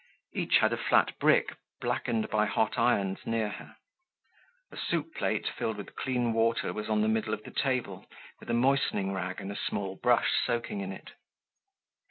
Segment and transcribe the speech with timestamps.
[0.33, 3.75] Each had a flat brick blackened by hot irons near her.
[4.71, 8.07] A soup plate filled with clean water was on the middle of the table
[8.39, 11.11] with a moistening rag and a small brush soaking in it.